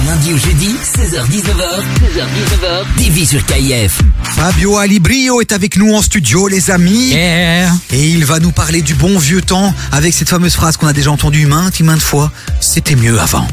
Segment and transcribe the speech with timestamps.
[0.00, 4.00] Du lundi au jeudi, 16h-19h, 16h-19h, TV sur KIF.
[4.22, 7.10] Fabio Alibrio est avec nous en studio, les amis.
[7.10, 7.72] Yeah.
[7.90, 10.92] Et il va nous parler du bon vieux temps avec cette fameuse phrase qu'on a
[10.92, 12.30] déjà entendue maintes et maintes fois.
[12.60, 13.46] C'était mieux avant.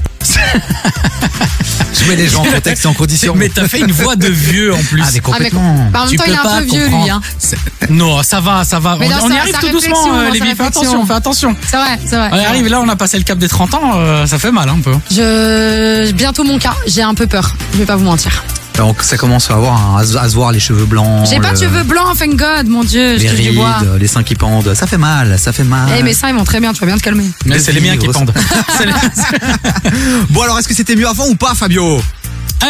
[1.94, 3.34] Je mets les gens en contexte et en condition.
[3.36, 5.02] Mais t'as fait une voix de vieux en plus.
[5.02, 5.90] Ah, mais Ah, mais complètement.
[5.92, 6.92] bah, en même Tu temps, il est peux un pas peu vieux, lui.
[6.92, 7.14] comprendre.
[7.14, 7.56] Hein.
[7.90, 8.98] Non, ça va, ça va.
[9.00, 10.40] Mais on, on y arrive tout doucement, euh, les.
[10.40, 11.56] Fais attention, fais attention.
[11.66, 12.30] C'est vrai, c'est vrai.
[12.32, 14.52] On y arrive, là, on a passé le cap des 30 ans, euh, ça fait
[14.52, 14.94] mal un peu.
[15.12, 16.12] Je...
[16.12, 17.56] Bientôt mon cas, j'ai un peu peur.
[17.74, 18.44] Je vais pas vous mentir.
[18.78, 21.26] Donc ça commence à avoir un- à se à se voir les cheveux blancs.
[21.30, 23.78] J'ai pas de le- cheveux blancs, thank God, mon Dieu, je Les du bois.
[24.00, 24.74] les seins qui pendent.
[24.74, 25.90] Ça fait mal, ça fait mal.
[25.98, 27.26] Eh, mes seins, ils vont très bien, tu vas bien te calmer.
[27.46, 28.34] Mais c'est les miens qui pendent.
[28.78, 28.92] C'est les-
[30.30, 32.02] Bon alors, est-ce que c'était mieux avant ou pas, Fabio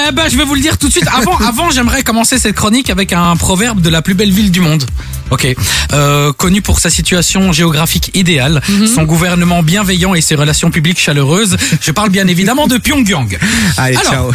[0.08, 1.08] Eh ben, je vais vous le dire tout de suite.
[1.16, 4.62] Avant, avant, j'aimerais commencer cette chronique avec un proverbe de la plus belle ville du
[4.62, 4.84] monde.
[5.32, 5.48] Ok.
[5.94, 8.62] Euh, connu pour sa situation géographique idéale,
[8.94, 11.58] son gouvernement bienveillant et ses relations publiques chaleureuses.
[11.82, 13.36] Je parle bien évidemment de Pyongyang.
[13.78, 14.32] Allez, Alors, ciao.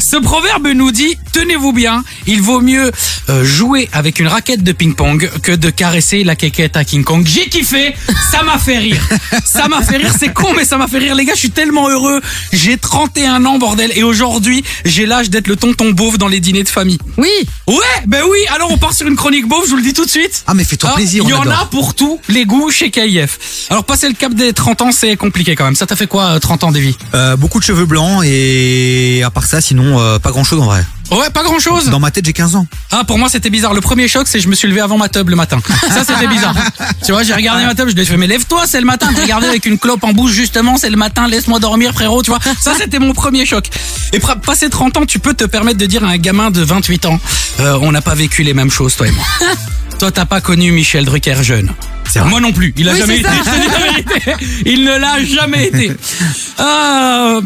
[0.00, 2.90] Ce proverbe nous dit, tenez-vous bien, il vaut mieux
[3.28, 7.26] euh, jouer avec une raquette de ping-pong que de caresser la quéquette à King Kong.
[7.26, 7.94] J'ai kiffé,
[8.30, 9.02] ça m'a fait rire.
[9.44, 11.14] Ça m'a fait rire, c'est con, mais ça m'a fait rire.
[11.14, 12.20] Les gars, je suis tellement heureux.
[12.52, 16.64] J'ai 31 ans, bordel, et aujourd'hui, j'ai l'âge d'être le tonton beauf dans les dîners
[16.64, 16.98] de famille.
[17.16, 17.30] Oui,
[17.66, 20.04] Ouais, ben oui, alors on part sur une chronique beauf, je vous le dis tout
[20.04, 20.44] de suite.
[20.46, 21.60] Ah mais fais-toi Ah, plaisir, Il y on en adore.
[21.62, 23.66] a pour tous les goûts chez KIF.
[23.70, 25.74] Alors passer le cap des 30 ans, c'est compliqué quand même.
[25.74, 26.96] Ça t'a fait quoi, euh, 30 ans, Davy?
[27.14, 30.84] Euh, beaucoup de cheveux blancs et à part ça, sinon euh, pas grand-chose en vrai.
[31.10, 31.88] Ouais, pas grand chose.
[31.88, 32.66] Dans ma tête, j'ai 15 ans.
[32.90, 33.74] Ah, pour moi, c'était bizarre.
[33.74, 35.60] Le premier choc, c'est que je me suis levé avant ma tub le matin.
[35.88, 36.54] Ça, c'était bizarre.
[37.04, 39.08] tu vois, j'ai regardé ma tub, je lui ai fait, mais lève-toi, c'est le matin.
[39.14, 42.30] J'ai regardé avec une clope en bouche, justement, c'est le matin, laisse-moi dormir, frérot, tu
[42.30, 42.40] vois.
[42.60, 43.68] Ça, c'était mon premier choc.
[44.12, 47.06] Et passer 30 ans, tu peux te permettre de dire à un gamin de 28
[47.06, 47.20] ans,
[47.60, 49.24] euh, on n'a pas vécu les mêmes choses, toi et moi.
[49.98, 51.72] Toi, t'as pas connu Michel Drucker jeune.
[52.26, 52.74] Moi non plus.
[52.76, 53.28] Il a Oui, jamais été.
[54.66, 55.90] Il ne l'a jamais été.
[56.60, 57.40] Euh,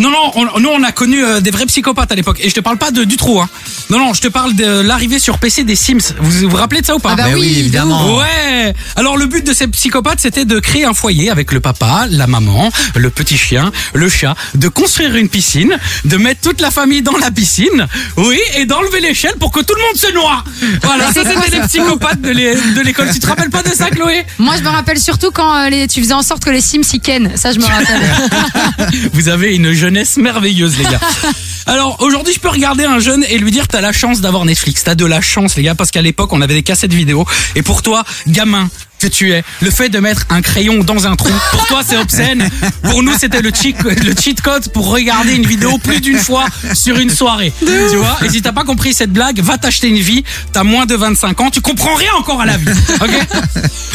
[0.00, 2.38] non, non, on- nous on a connu euh, des vrais psychopathes à l'époque.
[2.42, 3.40] Et je te parle pas de, du trou.
[3.40, 3.48] Hein.
[3.90, 6.14] Non, non, je te parle de l'arrivée sur PC des Sims.
[6.20, 7.10] Vous vous rappelez de ça ou pas?
[7.12, 8.16] Ah bah Mais oui, oui, de évidemment.
[8.18, 8.74] Ouais.
[8.96, 12.26] Alors le but de ces psychopathes, c'était de créer un foyer avec le papa, la
[12.26, 17.02] maman, le petit chien, le chat, de construire une piscine, de mettre toute la famille
[17.02, 17.86] dans la piscine,
[18.16, 20.44] oui, et d'enlever l'échelle pour que tout le monde se noie.
[20.82, 23.10] Voilà, ça c'était les ça psychopathes de l'é- de l'école.
[23.12, 24.24] Tu te rappelles pas de ça, Chloé?
[24.38, 25.88] Moi, je me rappelle surtout quand euh, les...
[25.88, 27.32] tu faisais en sorte que les Sims s'y ken.
[27.36, 28.90] Ça, je me rappelle.
[29.12, 31.00] Vous avez une jeunesse merveilleuse, les gars.
[31.66, 34.84] Alors aujourd'hui, je peux regarder un jeune et lui dire t'as la chance d'avoir Netflix.
[34.84, 37.26] T'as de la chance, les gars, parce qu'à l'époque, on avait des cassettes vidéo.
[37.56, 41.16] Et pour toi, gamin que tu es, le fait de mettre un crayon dans un
[41.16, 42.48] trou, pour toi, c'est obscène.
[42.82, 46.46] Pour nous, c'était le cheat, le cheat code pour regarder une vidéo plus d'une fois
[46.74, 47.52] sur une soirée.
[47.60, 50.22] Tu vois Et si t'as pas compris cette blague, va t'acheter une vie.
[50.52, 52.66] T'as moins de 25 ans, tu comprends rien encore à la vie.
[53.00, 53.10] Ok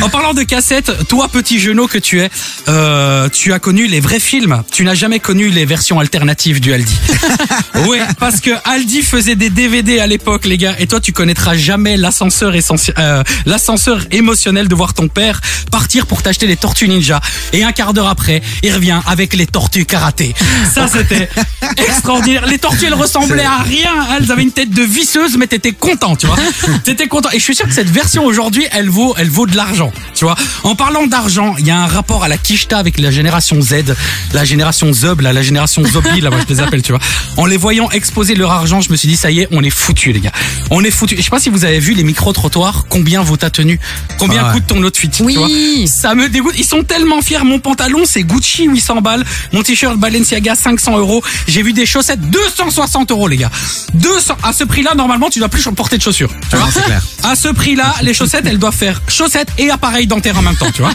[0.01, 2.29] En parlant de cassettes, toi, petit genou que tu es,
[2.67, 4.63] euh, tu as connu les vrais films.
[4.72, 6.95] Tu n'as jamais connu les versions alternatives du Aldi.
[7.87, 10.75] ouais, parce que Aldi faisait des DVD à l'époque, les gars.
[10.79, 15.41] Et toi, tu connaîtras jamais l'ascenseur essentie- euh, l'ascenseur émotionnel de voir ton père
[15.72, 17.19] partir pour t'acheter les tortues ninja.
[17.53, 20.33] Et un quart d'heure après, il revient avec les tortues karaté.
[20.73, 21.29] Ça, c'était
[21.78, 22.45] extraordinaire.
[22.47, 23.91] Les tortues, elles ressemblaient à rien.
[24.17, 26.38] Elles avaient une tête de visseuse, mais t'étais content, tu vois.
[26.84, 27.29] T'étais content.
[27.31, 30.25] Et je suis sûr que cette version aujourd'hui, elle vaut, elle vaut de l'argent, tu
[30.25, 30.35] vois.
[30.63, 33.95] En parlant d'argent, il y a un rapport à la quicheta avec la génération Z,
[34.34, 37.01] la génération Zob, la génération Zombie, là, moi, je les appelle, tu vois.
[37.38, 39.69] En les voyant exposer leur argent, je me suis dit, ça y est, on est
[39.69, 40.31] foutu, les gars.
[40.72, 41.16] On est foutu.
[41.17, 43.79] Je sais pas si vous avez vu les micro-trottoirs, combien vaut ta tenue,
[44.17, 44.53] combien Ah ouais.
[44.53, 45.46] coûte ton outfit, tu vois.
[45.46, 45.88] Oui.
[45.88, 46.56] Ça me dégoûte.
[46.57, 47.44] Ils sont tellement fiers.
[47.44, 49.25] Mon pantalon, c'est Gucci 800 balles.
[49.53, 51.23] Mon t-shirt Balenciaga 500 euros.
[51.47, 53.51] J'ai vu des chaussettes 260 euros, les gars.
[53.96, 54.38] 200.
[54.44, 56.31] À ce prix-là, normalement, tu dois plus porter de chaussures.
[56.50, 57.01] Tu vois Ah, c'est clair.
[57.23, 60.72] À ce prix-là, les chaussettes, elles doivent faire chaussettes et appareil dentaire en même temps,
[60.72, 60.94] tu vois.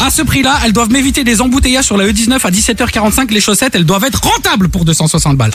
[0.00, 3.30] À ce prix-là, elles doivent m'éviter des embouteillages sur la E19 à 17h45.
[3.30, 5.52] Les chaussettes, elles doivent être rentables pour 260 balles.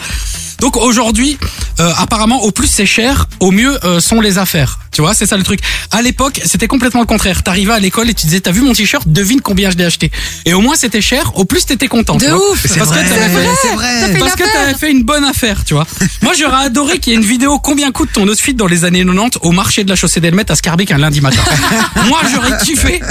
[0.59, 1.38] Donc aujourd'hui,
[1.80, 4.80] euh, apparemment, au plus c'est cher, au mieux euh, sont les affaires.
[4.91, 5.59] Tu vois, c'est ça le truc.
[5.91, 7.44] À l'époque, c'était complètement le contraire.
[7.44, 10.12] T'arrivais à l'école et tu disais, t'as vu mon t-shirt, devine combien je l'ai acheté.
[10.46, 12.16] Et au moins c'était cher, au plus t'étais content.
[12.18, 12.52] De tu vois.
[12.52, 12.66] ouf.
[12.68, 14.19] C'est Parce vrai, que t'avais fait- vrai.
[14.19, 14.38] parce une
[14.74, 15.88] que fait une bonne affaire, tu vois.
[16.21, 19.06] Moi, j'aurais adoré qu'il y ait une vidéo combien coûte ton outfit dans les années
[19.06, 21.42] 90 au marché de la chaussée d'Elmet à Scarbeck un lundi matin.
[22.07, 23.01] Moi, j'aurais kiffé.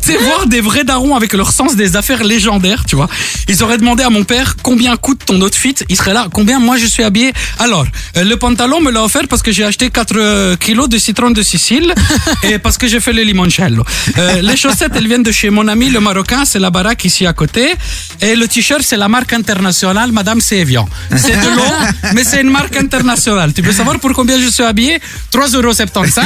[0.00, 3.08] C'est voir des vrais darons avec leur sens des affaires légendaires, tu vois.
[3.46, 5.74] Ils auraient demandé à mon père combien coûte ton outfit.
[5.90, 7.32] Il serait là, combien moi je suis habillé.
[7.58, 7.84] Alors,
[8.16, 11.30] euh, le pantalon me l'a offert parce que j'ai acheté 4 euh, kilos de citron
[11.30, 11.92] de Sicile
[12.42, 13.84] et parce que j'ai fait le limoncello.
[14.16, 17.26] Euh, les chaussettes, elles viennent de chez mon ami le Marocain, c'est la baraque ici
[17.26, 17.74] à côté.
[18.22, 20.88] Et le t-shirt, c'est la marque internationale, Madame c'est Evian.
[21.16, 21.72] C'est de l'eau,
[22.14, 23.52] mais c'est une marque internationale.
[23.52, 25.00] Tu veux savoir pour combien je suis habillé?
[25.32, 26.22] 3,75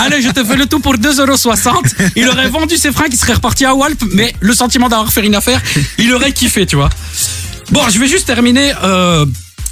[0.00, 3.34] Allez, je te fais le tout pour 2,60 Il aurait vendu ses fringues, il serait
[3.34, 5.60] reparti à Walp, mais le sentiment d'avoir fait une affaire,
[5.98, 6.90] il aurait kiffé, tu vois.
[7.70, 8.72] Bon, je vais juste terminer.
[8.82, 9.26] Euh,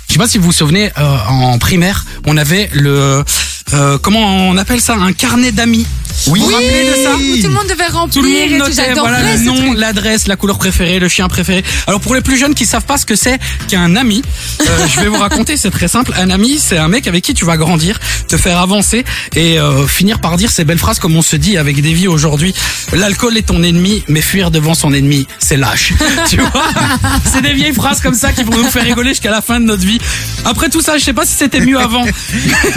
[0.09, 3.25] je sais pas si vous vous souvenez, euh, en primaire, on avait le
[3.73, 5.87] euh, comment on appelle ça, un carnet d'amis.
[6.29, 6.41] Oui.
[6.41, 8.49] Vous vous rappelez de ça Où tout le monde devait remplir Tout le monde et
[8.49, 8.57] tout.
[8.59, 9.79] notait J'adorais voilà, le ce nom, truc.
[9.79, 11.63] l'adresse, la couleur préférée, le chien préféré.
[11.87, 14.23] Alors pour les plus jeunes qui savent pas ce que c'est qu'un ami,
[14.61, 14.65] euh,
[14.95, 16.13] je vais vous raconter, c'est très simple.
[16.17, 17.99] Un ami, c'est un mec avec qui tu vas grandir,
[18.29, 19.05] te faire avancer
[19.35, 22.55] et euh, finir par dire ces belles phrases comme on se dit avec Davy aujourd'hui.
[22.93, 25.93] L'alcool est ton ennemi, mais fuir devant son ennemi, c'est lâche.
[26.29, 26.51] tu vois
[27.33, 29.65] C'est des vieilles phrases comme ça qui vont nous faire rigoler jusqu'à la fin de
[29.65, 29.99] notre vie.
[30.45, 32.05] Après tout ça, je sais pas si c'était mieux avant,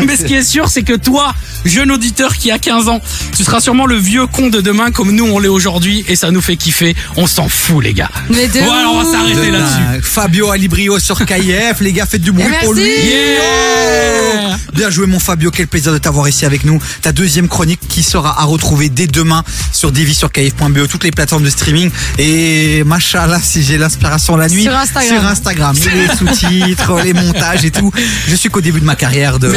[0.06, 1.34] mais ce qui est sûr, c'est que toi,
[1.66, 3.02] jeune auditeur qui a 15 ans,
[3.36, 6.32] tu seras sûrement le vieux con de demain comme nous on l'est aujourd'hui et ça
[6.32, 6.96] nous fait kiffer.
[7.16, 8.12] On s'en fout les gars.
[8.30, 10.02] Mais de Voilà, on va s'arrêter De là-dessus.
[10.04, 12.84] Fabio Alibrio sur KF, les gars, faites du bruit Et pour lui.
[12.84, 16.80] Yeah Bien joué mon Fabio, quel plaisir de t'avoir ici avec nous.
[17.02, 21.12] Ta deuxième chronique qui sera à retrouver dès demain sur Divi sur KF.be, toutes les
[21.12, 21.90] plateformes de streaming.
[22.18, 24.64] Et machallah, si j'ai l'inspiration la nuit.
[24.64, 25.20] Sur Instagram.
[25.20, 25.76] Sur Instagram.
[25.96, 27.92] les sous-titres, les montages et tout.
[28.28, 29.52] Je suis qu'au début de ma carrière de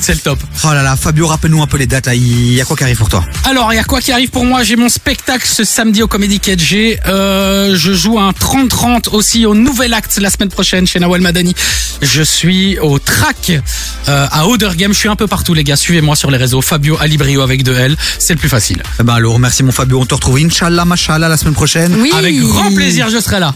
[0.00, 0.38] c'est le top.
[0.64, 2.10] Oh là là, Fabio, rappelle-nous un peu les dates.
[2.14, 4.28] Il y a quoi qui arrive pour toi Alors, il y a quoi qui arrive
[4.28, 4.62] pour moi?
[4.64, 6.58] J'ai mon spectacle ce samedi au Comedy Cage.
[6.60, 11.22] J'ai, Euh, je joue un 30-30 aussi au Nouvel Acte la semaine prochaine chez Nawal
[11.22, 11.54] Madani.
[12.02, 13.50] Je suis au Track
[14.08, 14.92] euh, à Oder Game.
[14.92, 15.76] Je suis un peu partout les gars.
[15.76, 16.60] Suivez-moi sur les réseaux.
[16.60, 17.96] Fabio Alibrio avec deux L.
[18.18, 18.82] C'est le plus facile.
[19.00, 20.00] Eh ben alors, merci mon Fabio.
[20.00, 21.94] On te retrouve Inch'Allah, machallah la semaine prochaine.
[21.98, 22.12] Oui.
[22.16, 23.48] Avec grand plaisir, je serai là.